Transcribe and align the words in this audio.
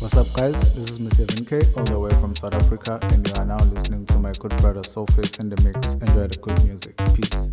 What's 0.00 0.16
up, 0.16 0.32
guys? 0.32 0.54
This 0.76 0.92
is 0.92 1.00
Mr. 1.00 1.26
Vinke, 1.26 1.76
all 1.76 1.82
the 1.82 1.98
way 1.98 2.10
from 2.20 2.32
South 2.36 2.54
Africa, 2.54 3.00
and 3.10 3.26
you 3.26 3.34
are 3.36 3.44
now 3.44 3.58
listening 3.64 4.06
to 4.06 4.14
my 4.14 4.30
good 4.38 4.56
brother 4.58 4.80
Soulface 4.82 5.40
in 5.40 5.48
the 5.48 5.60
mix. 5.60 5.88
Enjoy 5.94 6.28
the 6.28 6.38
good 6.40 6.62
music. 6.62 6.96
Peace. 7.14 7.48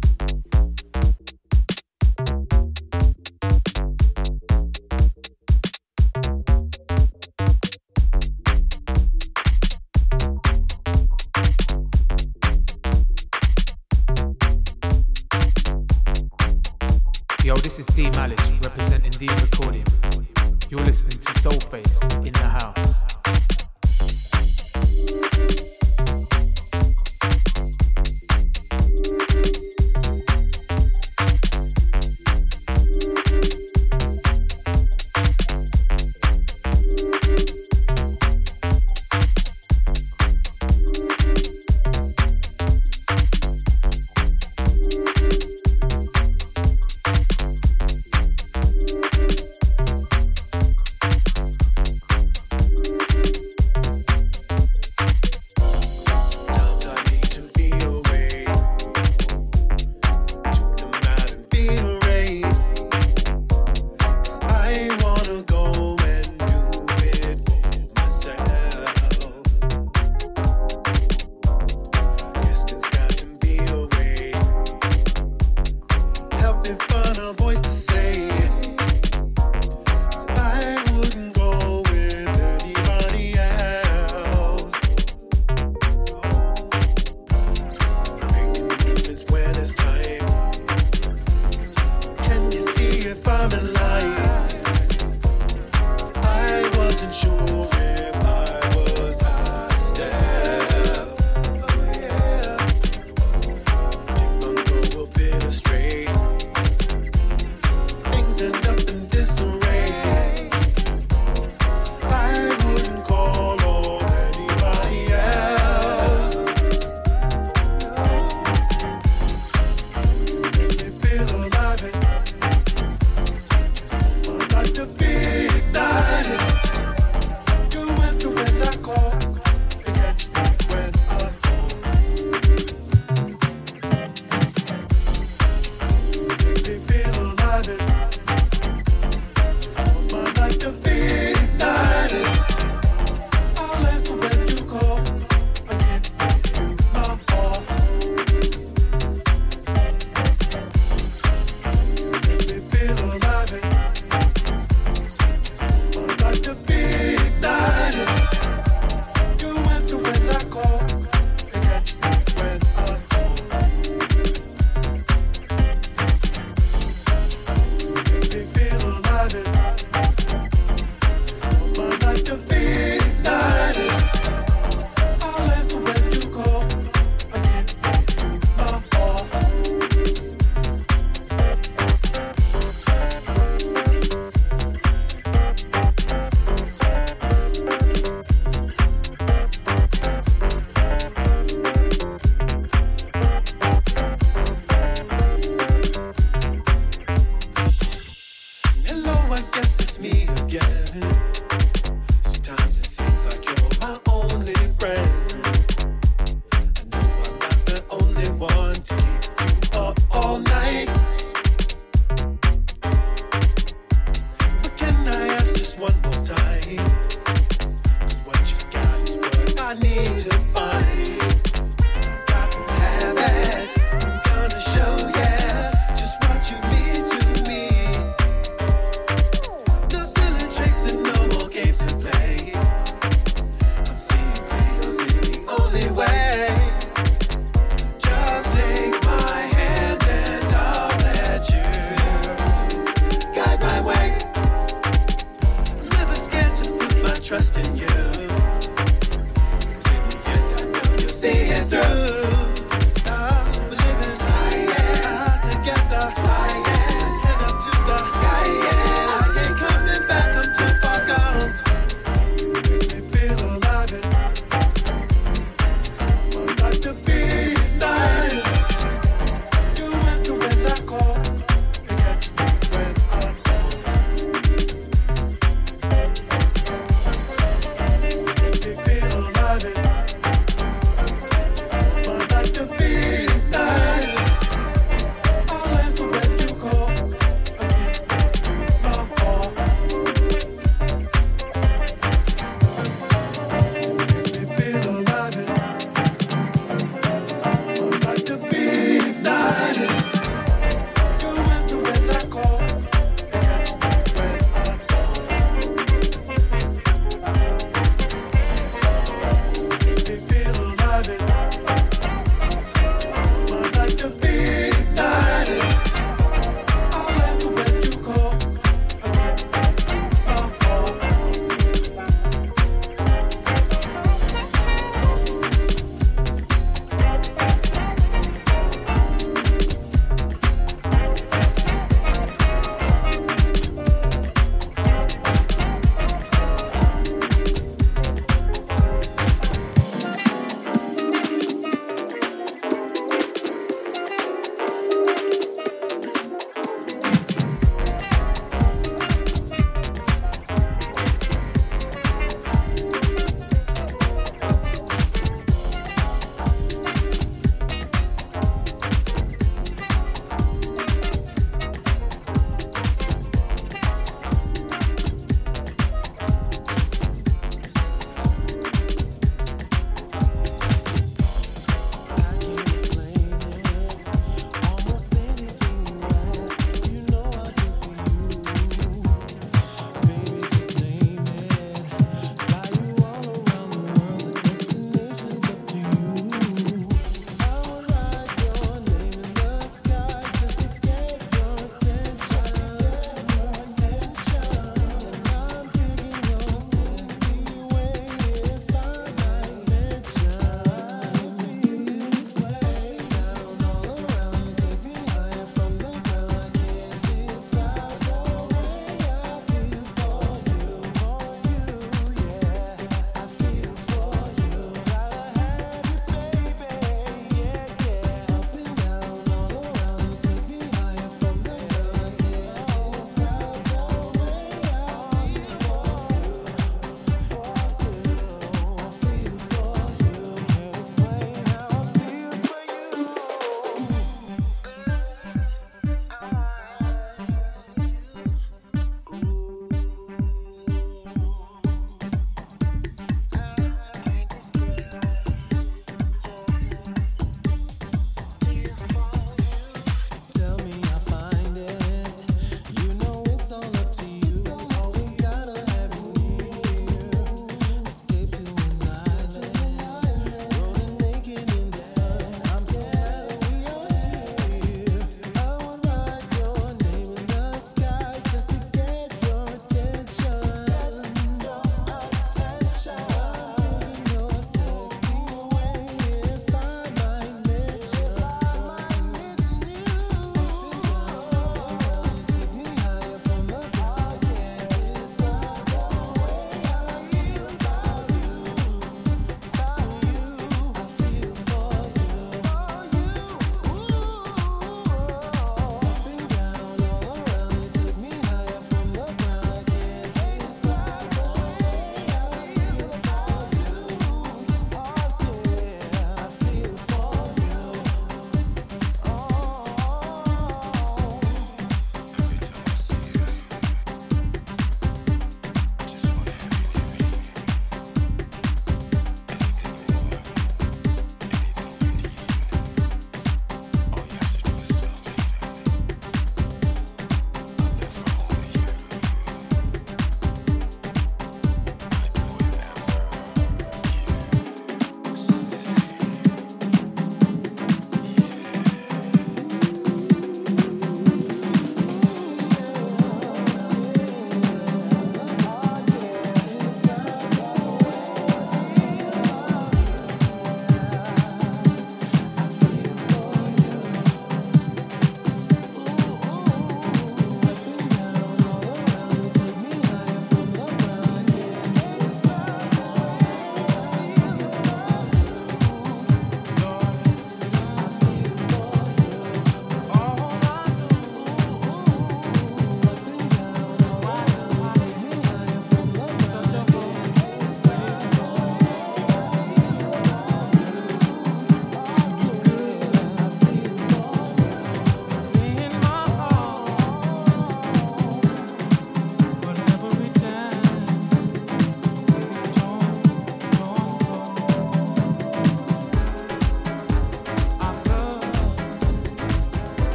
Yo, 17.44 17.55
this 17.55 17.80
is 17.80 17.88
D 17.88 18.12
Malice 18.12 18.48
representing 18.62 19.09
D 19.12 19.27
Recordings. 19.30 20.05
You're 20.70 20.84
listening 20.84 21.12
to 21.12 21.34
Soulface 21.34 22.26
in 22.26 22.34
the 22.34 22.40
house. 22.40 23.05